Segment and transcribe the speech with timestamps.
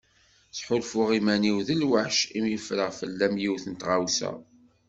[0.49, 4.31] Ttḥulfuɣ iman-iw d lwaḥc imi ffreɣ fell-am yiwet n tɣawsa.